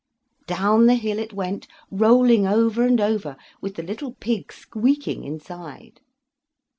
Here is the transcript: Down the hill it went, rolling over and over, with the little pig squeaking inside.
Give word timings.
Down 0.47 0.87
the 0.87 0.95
hill 0.95 1.19
it 1.19 1.31
went, 1.31 1.67
rolling 1.91 2.47
over 2.47 2.81
and 2.87 2.99
over, 2.99 3.37
with 3.61 3.75
the 3.75 3.83
little 3.83 4.15
pig 4.15 4.51
squeaking 4.51 5.23
inside. 5.25 5.99